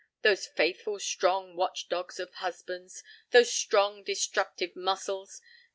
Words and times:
Those 0.23 0.47
faithful, 0.47 0.97
strong 0.99 1.55
watch 1.55 1.87
dogs 1.87 2.19
of 2.19 2.33
husbands! 2.33 3.03
Those 3.29 3.53
strong, 3.53 4.01
destructive 4.01 4.75
muscles! 4.75 5.43